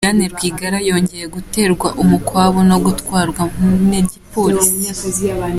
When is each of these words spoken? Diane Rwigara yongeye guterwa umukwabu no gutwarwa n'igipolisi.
Diane 0.03 0.25
Rwigara 0.33 0.77
yongeye 0.89 1.25
guterwa 1.35 1.87
umukwabu 2.01 2.59
no 2.69 2.77
gutwarwa 2.85 3.43
n'igipolisi. 3.89 4.91